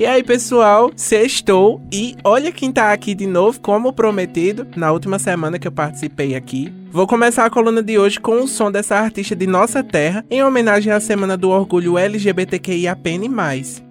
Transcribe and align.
E 0.00 0.06
aí, 0.06 0.22
pessoal, 0.22 0.90
sextou 0.96 1.78
e 1.92 2.16
olha 2.24 2.50
quem 2.50 2.72
tá 2.72 2.90
aqui 2.90 3.14
de 3.14 3.26
novo, 3.26 3.60
como 3.60 3.92
prometido, 3.92 4.66
na 4.74 4.90
última 4.90 5.18
semana 5.18 5.58
que 5.58 5.68
eu 5.68 5.72
participei 5.72 6.34
aqui. 6.34 6.72
Vou 6.90 7.06
começar 7.06 7.44
a 7.44 7.50
coluna 7.50 7.82
de 7.82 7.98
hoje 7.98 8.18
com 8.18 8.42
o 8.42 8.48
som 8.48 8.72
dessa 8.72 8.96
artista 8.96 9.36
de 9.36 9.46
nossa 9.46 9.84
terra, 9.84 10.24
em 10.30 10.42
homenagem 10.42 10.90
à 10.90 10.98
Semana 11.00 11.36
do 11.36 11.50
Orgulho 11.50 11.98
LGBTQIAPN+, 11.98 13.28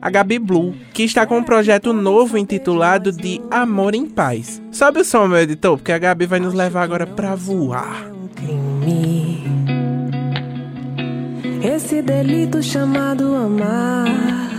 a 0.01 0.09
Gabi 0.09 0.39
Blue, 0.39 0.73
que 0.95 1.03
está 1.03 1.27
com 1.27 1.37
um 1.37 1.43
projeto 1.43 1.93
novo 1.93 2.39
intitulado 2.39 3.11
de 3.11 3.39
Amor 3.51 3.93
em 3.93 4.07
Paz. 4.07 4.59
Sobe 4.71 5.01
o 5.01 5.05
som, 5.05 5.27
meu 5.27 5.37
editor, 5.37 5.77
porque 5.77 5.91
a 5.91 5.99
Gabi 5.99 6.25
vai 6.25 6.39
nos 6.39 6.55
levar 6.55 6.81
agora 6.81 7.05
pra 7.05 7.35
voar. 7.35 8.09
Esse 11.61 12.01
delito 12.01 12.63
chamado 12.63 13.35
amar 13.35 14.58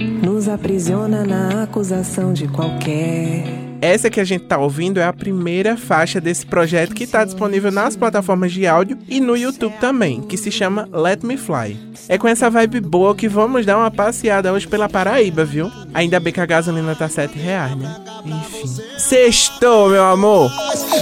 nos 0.00 0.48
aprisiona 0.48 1.24
na 1.24 1.62
acusação 1.64 2.32
de 2.32 2.48
qualquer. 2.48 3.44
Essa 3.80 4.08
que 4.08 4.18
a 4.18 4.24
gente 4.24 4.44
tá 4.44 4.56
ouvindo 4.56 4.98
é 4.98 5.04
a 5.04 5.12
primeira 5.12 5.76
faixa 5.76 6.18
desse 6.18 6.46
projeto 6.46 6.94
que 6.94 7.06
tá 7.06 7.22
disponível 7.22 7.70
nas 7.70 7.94
plataformas 7.94 8.50
de 8.50 8.66
áudio 8.66 8.96
e 9.06 9.20
no 9.20 9.36
YouTube 9.36 9.74
também, 9.78 10.22
que 10.22 10.38
se 10.38 10.50
chama 10.50 10.88
Let 10.90 11.22
Me 11.22 11.36
Fly. 11.36 11.76
É 12.08 12.16
com 12.16 12.26
essa 12.26 12.48
vibe 12.48 12.80
boa 12.80 13.14
que 13.14 13.28
vamos 13.28 13.66
dar 13.66 13.76
uma 13.76 13.90
passeada 13.90 14.50
hoje 14.54 14.66
pela 14.66 14.88
Paraíba, 14.88 15.44
viu? 15.44 15.70
Ainda 15.92 16.18
bem 16.18 16.32
que 16.32 16.40
a 16.40 16.46
gasolina 16.46 16.94
tá 16.94 17.10
7 17.10 17.38
reais, 17.38 17.76
né? 17.76 17.94
Enfim. 18.24 18.82
Sextou, 18.96 19.90
meu 19.90 20.04
amor! 20.04 20.50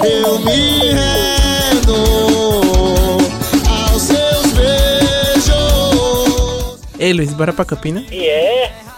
Eu 0.05 0.41
me 0.41 0.79
rendo 0.91 1.95
aos 3.71 4.03
seus 4.03 4.53
beijos. 4.55 5.53
Ei, 6.99 7.13
Luiz, 7.13 7.33
bora 7.33 7.53
pra 7.53 7.65
Campina? 7.65 8.03
E 8.11 8.27
é? 8.27 8.52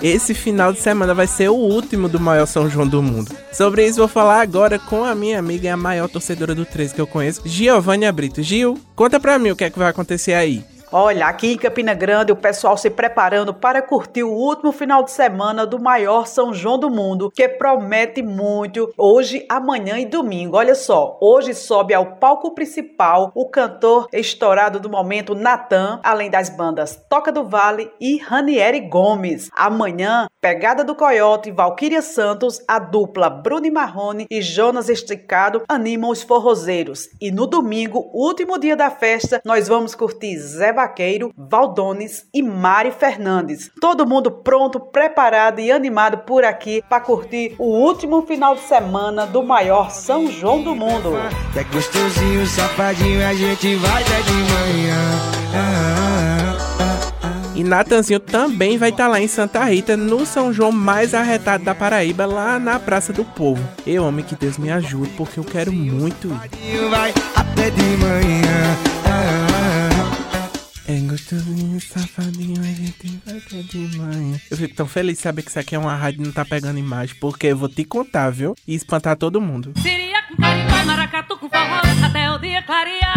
Esse 0.05 0.35
final 0.35 0.71
de 0.71 0.83
semana 0.83 1.15
vai 1.15 1.27
ser 1.27 1.49
o 1.49 1.55
último 1.55 2.11
do 2.11 2.21
maior 2.21 2.45
São 2.45 2.69
João 2.69 2.87
do 2.87 3.03
mundo. 3.03 3.35
Sobre 3.51 3.87
isso 3.87 3.97
vou 3.97 4.07
falar 4.07 4.43
agora 4.43 4.79
com 4.79 5.03
a 5.03 5.15
minha 5.15 5.39
amiga 5.39 5.65
e 5.65 5.71
a 5.71 5.79
maior 5.79 6.11
torcedora 6.11 6.55
do 6.55 6.67
13 6.67 6.95
que 6.95 7.01
eu 7.01 7.07
conheço, 7.07 7.41
Giovânia 7.47 8.13
Brito. 8.13 8.43
Gil, 8.43 8.79
conta 8.95 9.19
pra 9.19 9.39
mim 9.39 9.53
o 9.53 9.57
que 9.57 9.65
é 9.65 9.71
que 9.71 9.79
vai 9.79 9.89
acontecer 9.89 10.35
aí. 10.35 10.63
Olha, 10.97 11.27
aqui 11.27 11.55
em 11.55 11.57
Campina 11.57 11.93
Grande, 11.93 12.31
o 12.31 12.37
pessoal 12.37 12.77
se 12.77 12.89
preparando 12.89 13.53
para 13.53 13.83
curtir 13.83 14.23
o 14.23 14.31
último 14.31 14.71
final 14.71 15.03
de 15.03 15.11
semana 15.11 15.67
do 15.67 15.83
maior 15.83 16.25
São 16.25 16.55
João 16.55 16.79
do 16.79 16.89
mundo, 16.89 17.33
que 17.35 17.49
promete 17.49 18.23
muito 18.23 18.95
hoje, 18.97 19.45
amanhã 19.49 19.99
e 19.99 20.07
domingo. 20.07 20.57
Olha 20.57 20.77
só, 20.77 21.19
hoje 21.21 21.53
sobe 21.53 21.93
ao 21.93 22.15
palco 22.19 22.55
principal 22.55 23.33
o 23.35 23.49
cantor 23.49 24.07
estourado 24.13 24.79
do 24.79 24.89
momento, 24.89 25.35
Natan, 25.35 25.99
além 26.01 26.31
das 26.31 26.49
bandas 26.49 26.95
Toca 27.11 27.33
do 27.33 27.43
Vale 27.43 27.91
e 28.01 28.19
Ranieri 28.19 28.79
Gomes. 28.83 29.51
Amanhã, 29.53 30.29
Pegada 30.41 30.85
do 30.85 30.95
Coyote, 30.95 31.51
Valquíria 31.51 32.03
Santos, 32.03 32.63
a 32.69 32.79
dupla 32.79 33.31
Bruno 33.31 33.73
Marrone 33.73 34.27
e 34.31 34.43
Jonas 34.43 34.91
Esticado 34.91 35.63
animam 35.67 36.11
os 36.11 36.23
forrozeiros. 36.23 37.09
E 37.19 37.33
no 37.33 37.47
domingo, 37.47 38.11
último 38.13 38.59
dia 38.59 38.77
da 38.77 38.91
festa, 38.91 39.41
nós 39.43 39.67
vamos 39.69 39.95
curtir 39.95 40.37
Zé 40.37 40.71
Vaqueiro, 40.85 41.33
Valdones 41.37 42.27
e 42.33 42.43
Mari 42.43 42.93
Fernandes. 42.93 43.71
Todo 43.81 44.07
mundo 44.07 44.31
pronto, 44.31 44.79
preparado 44.79 45.59
e 45.59 45.73
animado 45.73 46.19
por 46.19 46.45
aqui 46.45 46.83
para 46.87 47.01
curtir 47.01 47.55
o 47.59 47.65
último 47.65 48.23
final 48.27 48.55
de 48.55 48.61
semana 48.61 49.27
do 49.27 49.43
maior 49.43 49.91
São 49.91 50.31
João 50.31 50.63
do 50.63 50.75
mundo. 50.75 51.15
É 51.57 51.65
gostosinho, 51.65 52.47
safadinho, 52.47 53.27
a 53.27 53.33
gente 53.33 53.77
vai 53.77 54.03
até 54.03 54.21
de 54.21 54.33
manhã. 54.33 54.99
Ah, 55.55 56.57
ah, 56.81 57.13
ah. 57.23 57.53
E 57.57 57.65
Natanzinho 57.65 58.21
também 58.21 58.77
vai 58.77 58.91
estar 58.91 59.09
lá 59.09 59.19
em 59.19 59.29
Santa 59.29 59.65
Rita, 59.65 59.97
no 59.97 60.27
São 60.27 60.53
João 60.53 60.71
mais 60.71 61.15
arretado 61.15 61.65
da 61.65 61.75
Paraíba, 61.75 62.27
lá 62.27 62.59
na 62.59 62.79
Praça 62.79 63.11
do 63.11 63.25
Povo. 63.25 63.63
Eu 63.87 64.05
amo 64.05 64.23
que 64.23 64.37
Deus 64.37 64.59
me 64.59 64.71
ajude, 64.71 65.11
porque 65.17 65.41
eu 65.41 65.45
quero 65.45 65.73
muito 65.73 66.29
ir. 66.29 66.31
Safadinho 66.31 66.91
vai 66.91 67.15
até 67.35 67.71
de 67.71 67.83
manhã. 67.97 68.94
É 70.87 70.99
gostosinho, 70.99 71.81
safadinho, 71.81 72.61
a 72.61 72.65
gente 72.65 73.21
vai 73.25 73.39
até 73.39 73.63
de 73.63 73.97
manhã. 73.97 74.39
Eu 74.51 74.57
fico 74.57 74.75
tão 74.75 74.87
feliz 74.87 75.17
de 75.17 75.23
saber 75.23 75.43
que 75.43 75.49
isso 75.49 75.59
aqui 75.59 75.75
é 75.75 75.79
uma 75.79 75.97
rádio 75.97 76.21
e 76.21 76.25
não 76.27 76.33
tá 76.33 76.45
pegando 76.45 76.79
imagem, 76.79 77.17
porque 77.19 77.47
eu 77.47 77.57
vou 77.57 77.71
te 77.71 77.85
contar, 77.85 78.29
viu? 78.29 78.55
E 78.69 78.75
espantar 78.75 79.17
todo 79.17 79.41
mundo. 79.41 79.73
Seria 79.81 80.23
com 80.29 80.37
carimbó, 80.37 80.85
maracatu 80.85 81.39
com 81.39 81.49
forró 81.49 81.81
até 82.05 82.31
o 82.31 82.39
dia 82.39 82.63
clarear. 82.63 83.15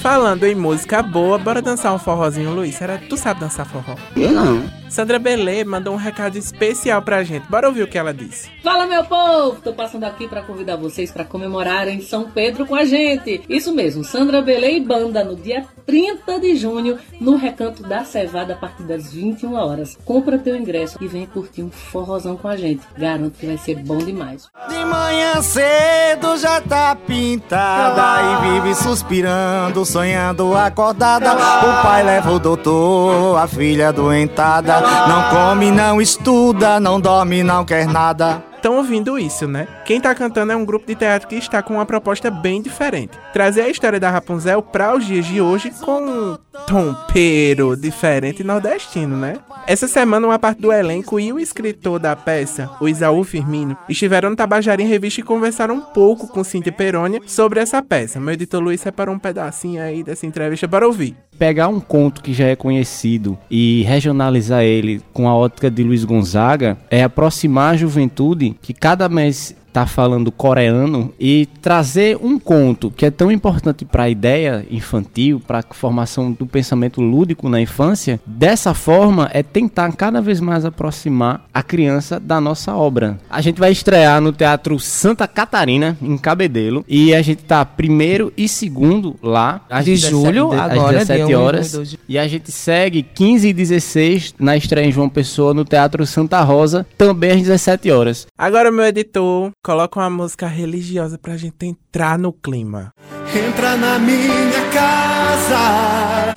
Falando 0.00 0.44
em 0.44 0.54
música 0.54 1.02
boa, 1.02 1.36
bora 1.36 1.60
dançar 1.60 1.92
um 1.92 1.98
forrozinho, 1.98 2.54
Luiz. 2.54 2.74
Será 2.74 2.96
que 2.96 3.06
tu 3.06 3.18
sabe 3.18 3.40
dançar 3.40 3.66
forró? 3.66 3.94
Eu 4.16 4.32
não. 4.32 4.85
Sandra 4.88 5.18
Belê 5.18 5.64
mandou 5.64 5.94
um 5.94 5.98
recado 5.98 6.36
especial 6.36 7.02
pra 7.02 7.22
gente. 7.22 7.48
Bora 7.48 7.68
ouvir 7.68 7.82
o 7.82 7.88
que 7.88 7.98
ela 7.98 8.14
disse. 8.14 8.50
Fala 8.62 8.86
meu 8.86 9.04
povo, 9.04 9.60
tô 9.62 9.72
passando 9.72 10.04
aqui 10.04 10.28
para 10.28 10.42
convidar 10.42 10.76
vocês 10.76 11.10
para 11.10 11.24
comemorarem 11.24 12.00
São 12.00 12.30
Pedro 12.30 12.66
com 12.66 12.74
a 12.74 12.84
gente. 12.84 13.42
Isso 13.48 13.74
mesmo, 13.74 14.04
Sandra 14.04 14.40
Belê 14.42 14.76
e 14.76 14.80
banda 14.80 15.24
no 15.24 15.36
dia 15.36 15.64
30 15.86 16.40
de 16.40 16.56
junho 16.56 16.98
no 17.20 17.36
Recanto 17.36 17.82
da 17.82 18.04
Cevada 18.04 18.54
a 18.54 18.56
partir 18.56 18.84
das 18.84 19.12
21 19.12 19.54
horas. 19.54 19.96
Compra 20.04 20.38
teu 20.38 20.56
ingresso 20.56 20.96
e 21.00 21.06
vem 21.06 21.26
curtir 21.26 21.62
um 21.62 21.70
forrozão 21.70 22.36
com 22.36 22.48
a 22.48 22.56
gente. 22.56 22.82
Garanto 22.96 23.38
que 23.38 23.46
vai 23.46 23.58
ser 23.58 23.76
bom 23.76 23.98
demais. 23.98 24.48
De 24.68 24.84
manhã 24.84 25.42
cedo 25.42 26.36
já 26.36 26.60
tá 26.60 26.94
pintada 26.94 28.22
e 28.22 28.60
vive 28.60 28.74
suspirando, 28.74 29.84
sonhando 29.84 30.56
acordada. 30.56 31.32
O 31.34 31.82
pai 31.82 32.02
leva 32.02 32.32
o 32.32 32.38
doutor, 32.38 33.36
a 33.36 33.46
filha 33.46 33.92
doentada. 33.92 34.75
Não 34.80 35.30
come, 35.30 35.70
não 35.70 36.00
estuda, 36.00 36.78
não 36.78 37.00
dorme, 37.00 37.42
não 37.42 37.64
quer 37.64 37.86
nada. 37.86 38.42
Estão 38.56 38.78
ouvindo 38.78 39.18
isso, 39.18 39.46
né? 39.46 39.68
Quem 39.84 40.00
tá 40.00 40.14
cantando 40.14 40.52
é 40.52 40.56
um 40.56 40.64
grupo 40.64 40.86
de 40.86 40.96
teatro 40.96 41.28
que 41.28 41.36
está 41.36 41.62
com 41.62 41.74
uma 41.74 41.86
proposta 41.86 42.30
bem 42.30 42.60
diferente. 42.60 43.16
Trazer 43.32 43.62
a 43.62 43.68
história 43.68 44.00
da 44.00 44.10
Rapunzel 44.10 44.60
para 44.60 44.94
os 44.96 45.06
dias 45.06 45.24
de 45.24 45.40
hoje 45.40 45.70
com 45.80 46.36
tompeiro 46.66 47.76
diferente 47.76 48.42
nordestino, 48.42 49.16
né? 49.16 49.38
Essa 49.66 49.86
semana, 49.88 50.26
uma 50.26 50.38
parte 50.38 50.60
do 50.60 50.72
elenco 50.72 51.18
e 51.18 51.32
o 51.32 51.38
escritor 51.38 51.98
da 51.98 52.14
peça, 52.14 52.70
o 52.80 52.88
Isaú 52.88 53.24
Firmino, 53.24 53.76
estiveram 53.88 54.30
no 54.30 54.36
Tabajara 54.36 54.82
em 54.82 54.86
Revista 54.86 55.20
e 55.20 55.24
conversaram 55.24 55.74
um 55.76 55.80
pouco 55.80 56.28
com 56.28 56.44
Cíntia 56.44 56.72
Perônia 56.72 57.20
sobre 57.26 57.60
essa 57.60 57.82
peça. 57.82 58.20
Meu 58.20 58.34
editor 58.34 58.60
Luiz 58.60 58.80
separou 58.80 59.14
um 59.14 59.18
pedacinho 59.18 59.82
aí 59.82 60.02
dessa 60.02 60.26
entrevista 60.26 60.68
para 60.68 60.86
ouvir. 60.86 61.16
Pegar 61.38 61.68
um 61.68 61.80
conto 61.80 62.22
que 62.22 62.32
já 62.32 62.46
é 62.46 62.56
conhecido 62.56 63.38
e 63.50 63.82
regionalizar 63.82 64.62
ele 64.62 65.00
com 65.12 65.28
a 65.28 65.36
ótica 65.36 65.70
de 65.70 65.82
Luiz 65.82 66.04
Gonzaga 66.04 66.78
é 66.90 67.02
aproximar 67.02 67.74
a 67.74 67.76
juventude 67.76 68.56
que 68.60 68.72
cada 68.72 69.08
mês 69.08 69.54
tá 69.76 69.84
falando 69.84 70.32
coreano 70.32 71.12
e 71.20 71.44
trazer 71.60 72.16
um 72.22 72.38
conto 72.38 72.90
que 72.90 73.04
é 73.04 73.10
tão 73.10 73.30
importante 73.30 73.84
para 73.84 74.04
a 74.04 74.08
ideia 74.08 74.64
infantil, 74.70 75.38
para 75.46 75.58
a 75.58 75.74
formação 75.74 76.32
do 76.32 76.46
pensamento 76.46 77.02
lúdico 77.02 77.46
na 77.50 77.60
infância, 77.60 78.18
dessa 78.24 78.72
forma 78.72 79.28
é 79.34 79.42
tentar 79.42 79.92
cada 79.92 80.22
vez 80.22 80.40
mais 80.40 80.64
aproximar 80.64 81.44
a 81.52 81.62
criança 81.62 82.18
da 82.18 82.40
nossa 82.40 82.74
obra. 82.74 83.18
A 83.28 83.42
gente 83.42 83.60
vai 83.60 83.70
estrear 83.70 84.18
no 84.18 84.32
Teatro 84.32 84.78
Santa 84.78 85.28
Catarina, 85.28 85.94
em 86.00 86.16
Cabedelo, 86.16 86.82
e 86.88 87.14
a 87.14 87.20
gente 87.20 87.42
tá 87.44 87.62
primeiro 87.62 88.32
e 88.34 88.48
segundo 88.48 89.16
lá, 89.22 89.60
às 89.68 89.84
De 89.84 89.90
17 89.90 90.10
julho, 90.10 90.52
às 90.52 90.72
agora, 90.72 90.98
17 91.00 91.26
dia 91.26 91.38
um, 91.38 91.42
horas. 91.42 91.72
dois 91.72 91.90
de- 91.90 91.98
E 92.08 92.18
a 92.18 92.26
gente 92.26 92.50
segue 92.50 93.02
15 93.02 93.48
e 93.48 93.52
16 93.52 94.34
na 94.38 94.56
estreia 94.56 94.86
em 94.86 94.92
João 94.92 95.10
Pessoa 95.10 95.52
no 95.52 95.66
Teatro 95.66 96.06
Santa 96.06 96.40
Rosa, 96.40 96.86
também 96.96 97.32
às 97.32 97.42
17 97.42 97.90
horas. 97.90 98.26
Agora, 98.38 98.72
meu 98.72 98.86
editor, 98.86 99.50
coloca 99.66 99.98
uma 99.98 100.08
música 100.08 100.46
religiosa 100.46 101.18
pra 101.18 101.36
gente 101.36 101.66
entrar 101.66 102.16
no 102.16 102.32
clima. 102.32 102.92
Entra 103.34 103.76
na 103.76 103.98
minha 103.98 104.70
casa. 104.72 106.32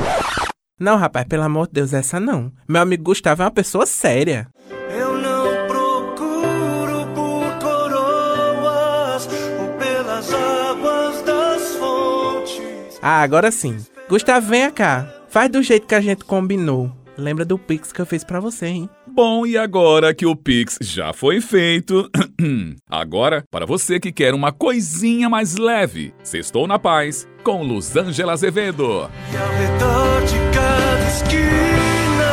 Não, 0.79 0.97
rapaz, 0.97 1.27
pelo 1.27 1.43
amor 1.43 1.67
de 1.67 1.73
Deus, 1.73 1.93
essa 1.93 2.19
não. 2.19 2.51
Meu 2.67 2.81
amigo 2.81 3.03
Gustavo 3.03 3.43
é 3.43 3.45
uma 3.45 3.51
pessoa 3.51 3.85
séria. 3.85 4.47
Eu 4.89 5.15
não 5.19 5.67
procuro 5.67 7.05
por 7.13 7.59
coroas 7.61 9.29
ou 9.59 9.67
pelas 9.77 10.33
águas 10.33 11.21
das 11.21 11.75
fontes. 11.75 12.99
Ah, 12.99 13.21
agora 13.21 13.51
sim. 13.51 13.77
Gustavo, 14.09 14.47
venha 14.47 14.71
cá. 14.71 15.07
Faz 15.27 15.51
do 15.51 15.61
jeito 15.61 15.85
que 15.85 15.93
a 15.93 16.01
gente 16.01 16.25
combinou. 16.25 16.91
Lembra 17.15 17.45
do 17.45 17.59
Pix 17.59 17.91
que 17.91 18.01
eu 18.01 18.07
fiz 18.07 18.23
pra 18.23 18.39
você, 18.39 18.65
hein? 18.65 18.89
Bom, 19.11 19.45
e 19.45 19.57
agora 19.57 20.13
que 20.13 20.25
o 20.25 20.35
Pix 20.35 20.77
já 20.81 21.11
foi 21.11 21.41
feito, 21.41 22.09
agora, 22.87 23.43
para 23.49 23.65
você 23.65 23.99
que 23.99 24.11
quer 24.11 24.33
uma 24.33 24.51
coisinha 24.51 25.27
mais 25.27 25.57
leve, 25.57 26.13
Sextou 26.23 26.67
na 26.67 26.77
Paz 26.77 27.27
com 27.43 27.63
Luzângela 27.63 28.33
Azevedo. 28.33 29.09
E 29.31 29.37
ao 29.37 29.49
redor 29.49 30.21
de 30.21 30.35
cada 30.55 31.07
esquina, 31.09 32.29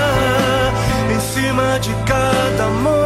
em 1.14 1.20
cima 1.20 1.78
de 1.78 1.90
cada 2.04 2.68
montanha. 2.68 2.96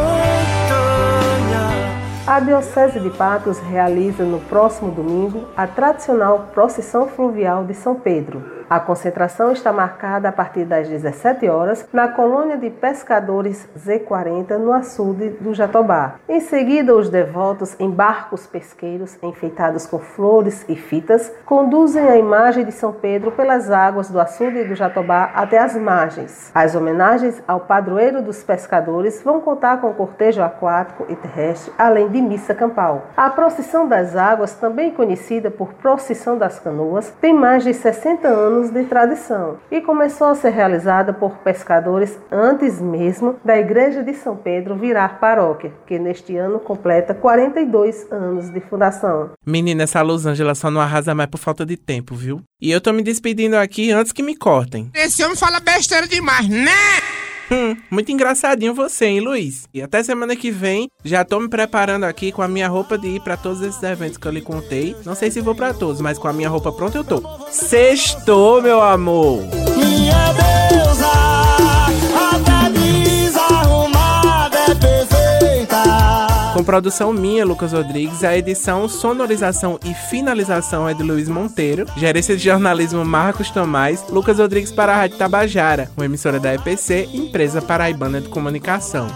A 2.27 2.39
Diocese 2.39 2.99
de 2.99 3.09
Patos 3.09 3.57
realiza 3.59 4.23
no 4.23 4.39
próximo 4.41 4.91
domingo 4.91 5.47
a 5.55 5.65
tradicional 5.65 6.49
procissão 6.53 7.07
fluvial 7.07 7.65
de 7.65 7.73
São 7.73 7.95
Pedro. 7.95 8.60
A 8.71 8.79
concentração 8.79 9.51
está 9.51 9.73
marcada 9.73 10.29
a 10.29 10.31
partir 10.31 10.63
das 10.63 10.87
17 10.87 11.45
horas 11.49 11.85
na 11.91 12.07
colônia 12.07 12.57
de 12.57 12.69
pescadores 12.69 13.67
Z40 13.77 14.55
no 14.55 14.71
açude 14.71 15.27
do 15.41 15.53
Jatobá. 15.53 16.15
Em 16.29 16.39
seguida, 16.39 16.95
os 16.95 17.09
devotos 17.09 17.75
em 17.81 17.89
barcos 17.89 18.47
pesqueiros 18.47 19.17
enfeitados 19.21 19.85
com 19.85 19.99
flores 19.99 20.63
e 20.69 20.77
fitas 20.77 21.33
conduzem 21.45 22.07
a 22.07 22.15
imagem 22.15 22.63
de 22.63 22.71
São 22.71 22.93
Pedro 22.93 23.33
pelas 23.33 23.69
águas 23.69 24.09
do 24.09 24.17
açude 24.17 24.63
do 24.63 24.73
Jatobá 24.73 25.31
até 25.35 25.57
as 25.57 25.75
margens. 25.75 26.49
As 26.55 26.73
homenagens 26.73 27.43
ao 27.45 27.59
padroeiro 27.59 28.21
dos 28.21 28.41
pescadores 28.41 29.21
vão 29.21 29.41
contar 29.41 29.81
com 29.81 29.93
cortejo 29.93 30.41
aquático 30.41 31.05
e 31.09 31.15
terrestre, 31.17 31.73
além 31.77 32.07
de 32.07 32.21
missa 32.21 32.55
campal. 32.55 33.07
A 33.17 33.29
procissão 33.29 33.85
das 33.85 34.15
águas, 34.15 34.53
também 34.53 34.91
conhecida 34.91 35.51
por 35.51 35.73
procissão 35.73 36.37
das 36.37 36.57
canoas, 36.57 37.13
tem 37.19 37.33
mais 37.33 37.65
de 37.65 37.73
60 37.73 38.29
anos 38.29 38.60
de 38.69 38.83
tradição 38.83 39.57
e 39.71 39.81
começou 39.81 40.27
a 40.27 40.35
ser 40.35 40.51
realizada 40.51 41.13
por 41.13 41.37
pescadores 41.37 42.19
antes 42.31 42.81
mesmo 42.81 43.37
da 43.43 43.57
Igreja 43.57 44.03
de 44.03 44.13
São 44.13 44.35
Pedro 44.35 44.75
virar 44.75 45.19
paróquia, 45.19 45.73
que 45.87 45.97
neste 45.97 46.35
ano 46.35 46.59
completa 46.59 47.13
42 47.13 48.11
anos 48.11 48.49
de 48.49 48.59
fundação. 48.59 49.31
Menina, 49.45 49.83
essa 49.83 50.01
Los 50.01 50.25
Angeles 50.25 50.57
só 50.57 50.69
não 50.69 50.81
arrasa 50.81 51.15
mais 51.15 51.29
por 51.29 51.37
falta 51.37 51.65
de 51.65 51.77
tempo, 51.77 52.15
viu? 52.15 52.41
E 52.61 52.69
eu 52.71 52.81
tô 52.81 52.91
me 52.93 53.01
despedindo 53.01 53.55
aqui 53.55 53.91
antes 53.91 54.11
que 54.11 54.21
me 54.21 54.35
cortem. 54.35 54.91
Esse 54.93 55.23
homem 55.23 55.35
fala 55.35 55.59
besteira 55.59 56.07
demais, 56.07 56.47
né? 56.47 56.71
Hum, 57.51 57.75
muito 57.91 58.11
engraçadinho 58.11 58.73
você, 58.73 59.05
hein, 59.05 59.19
Luiz? 59.19 59.67
E 59.73 59.81
até 59.81 60.01
semana 60.01 60.35
que 60.35 60.49
vem, 60.51 60.89
já 61.03 61.25
tô 61.25 61.39
me 61.39 61.49
preparando 61.49 62.05
aqui 62.05 62.31
com 62.31 62.41
a 62.41 62.47
minha 62.47 62.67
roupa 62.67 62.97
de 62.97 63.07
ir 63.07 63.21
pra 63.21 63.35
todos 63.35 63.61
esses 63.61 63.83
eventos 63.83 64.17
que 64.17 64.27
eu 64.27 64.31
lhe 64.31 64.41
contei. 64.41 64.95
Não 65.05 65.15
sei 65.15 65.29
se 65.29 65.41
vou 65.41 65.53
pra 65.53 65.73
todos, 65.73 65.99
mas 65.99 66.17
com 66.17 66.27
a 66.27 66.33
minha 66.33 66.49
roupa 66.49 66.71
pronta 66.71 66.97
eu 66.97 67.03
tô. 67.03 67.21
Sextou, 67.49 68.61
meu 68.61 68.81
amor! 68.81 69.41
Minha 69.75 70.31
deusa, 70.33 70.70
Com 76.61 76.65
produção 76.65 77.11
minha, 77.11 77.43
Lucas 77.43 77.73
Rodrigues, 77.73 78.23
a 78.23 78.37
edição, 78.37 78.87
sonorização 78.87 79.79
e 79.83 79.95
finalização 79.95 80.87
é 80.87 80.93
de 80.93 81.01
Luiz 81.01 81.27
Monteiro, 81.27 81.87
gerência 81.97 82.37
de 82.37 82.43
jornalismo 82.43 83.03
Marcos 83.03 83.49
Tomás, 83.49 84.05
Lucas 84.11 84.37
Rodrigues 84.37 84.71
para 84.71 84.93
a 84.93 84.95
Rádio 84.95 85.17
Tabajara, 85.17 85.89
uma 85.97 86.05
emissora 86.05 86.39
da 86.39 86.53
EPC, 86.53 87.09
empresa 87.13 87.63
paraibana 87.63 88.21
de 88.21 88.29
comunicação. 88.29 89.07